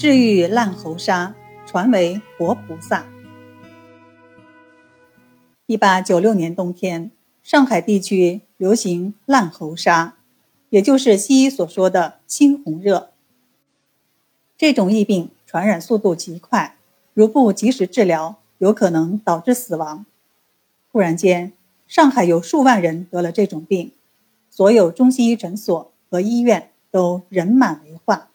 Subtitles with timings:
[0.00, 1.34] 治愈烂喉沙，
[1.66, 3.04] 传为活菩萨。
[5.66, 7.10] 一八九六年冬天，
[7.42, 10.16] 上海地区流行烂喉沙，
[10.70, 13.10] 也就是西医所说的猩红热。
[14.56, 16.78] 这种疫病传染速度极快，
[17.12, 20.06] 如不及时治疗，有可能导致死亡。
[20.90, 21.52] 突然间，
[21.86, 23.92] 上海有数万人得了这种病，
[24.48, 28.29] 所有中西医诊所和医院都人满为患。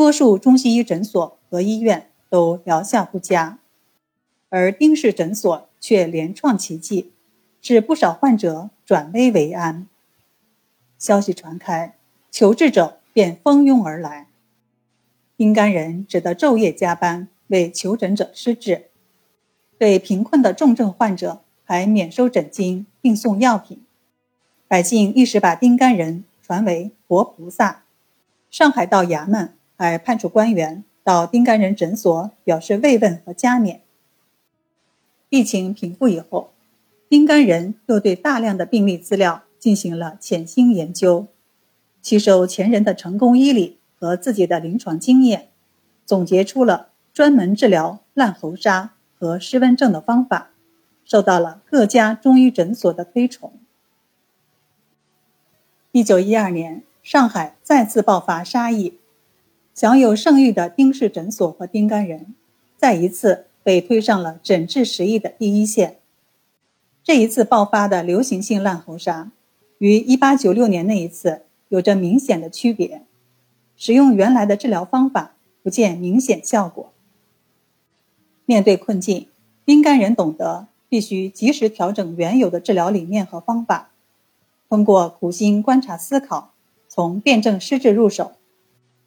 [0.00, 3.58] 多数中西医诊所和医院都疗效不佳，
[4.48, 7.12] 而丁氏诊所却连创奇迹，
[7.60, 9.86] 使不少患者转危为安。
[10.98, 11.96] 消息传开，
[12.30, 14.28] 求治者便蜂拥而来。
[15.36, 18.86] 丁干人只得昼夜加班为求诊者施治，
[19.76, 23.82] 对贫困的重症患者还免收诊金并送药品。
[24.66, 27.82] 百姓一时把丁干人传为活菩萨。
[28.50, 29.52] 上海道衙门。
[29.80, 33.80] 还派出官员到丁干人诊所表示慰问和加冕。
[35.30, 36.52] 疫情平复以后，
[37.08, 41.28] 丁干人又对大量的病例资料进行了潜心研究，
[42.02, 45.48] 吸收前人的成功医理和自己的临床经验，
[46.04, 50.50] 总结出了专门治疗烂喉沙和湿温症的方法，
[51.06, 53.54] 受到了各家中医诊所的推崇。
[55.92, 58.99] 一九一二年，上海再次爆发沙疫。
[59.80, 62.34] 享有盛誉的丁氏诊所和丁干人，
[62.76, 65.96] 再一次被推上了诊治时疫的第一线。
[67.02, 69.32] 这一次爆发的流行性烂喉沙，
[69.78, 73.06] 与1896年那一次有着明显的区别。
[73.74, 76.92] 使用原来的治疗方法不见明显效果。
[78.44, 79.28] 面对困境，
[79.64, 83.88] 丁干人懂得必须及时调整原有的治疗理念和方法，
[84.68, 86.52] 通过苦心观察思考，
[86.86, 88.32] 从辨证施治入手。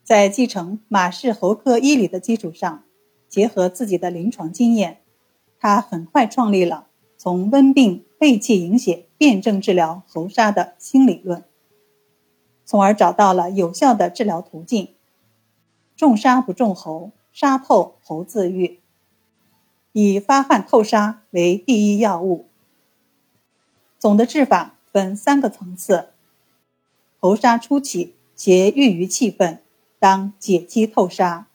[0.04, 2.84] 在继承马氏喉科医理的基础上，
[3.30, 5.00] 结合自己的临床经验，
[5.58, 6.88] 他很快创立了
[7.18, 11.46] 从温病背气营血辨证治疗喉沙的新理论，
[12.66, 14.90] 从而找到了有效的治疗途径：
[15.96, 18.81] 重沙不重喉，沙透喉自愈，
[19.94, 22.47] 以发汗透沙为第一要务。
[23.97, 26.09] 总的治法分三个层次：
[27.22, 29.59] 喉沙初起，携郁于气分。
[30.03, 31.47] 当解肌透沙，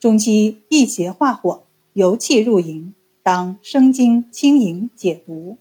[0.00, 5.58] 中期益邪化火，由气入营，当生津清营解毒。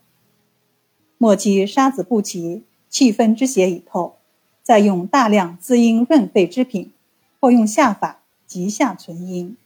[1.18, 4.16] 末期沙子不齐，气分之邪已透，
[4.64, 6.94] 再用大量滋阴润肺之品，
[7.42, 9.58] 或用下法急下存阴。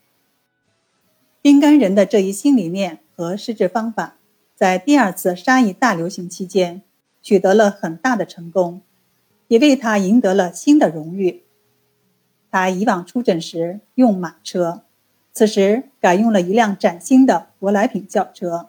[1.40, 4.16] 丁干人的这一新理念和施治方法，
[4.56, 6.82] 在第二次沙疫大流行期间
[7.22, 8.80] 取得了很大的成功，
[9.46, 11.42] 也为他赢得了新的荣誉。
[12.52, 14.82] 他以往出诊时用马车
[15.32, 18.68] 此时改用了一辆崭新的舶来品轿车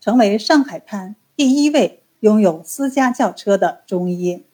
[0.00, 4.44] 成为上海滩第一位拥有私家轿车的中医。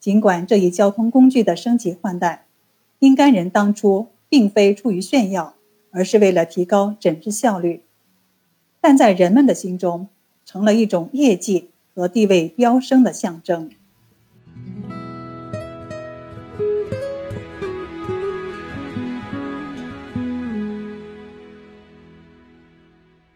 [0.00, 2.46] 尽管这一交通工具的升级换代
[2.98, 5.54] 丁该人当初并非出于炫耀
[5.90, 7.82] 而是为了提高诊治效率
[8.80, 10.08] 但在人们的心中
[10.46, 13.70] 成了一种业绩和地位飙升的象征。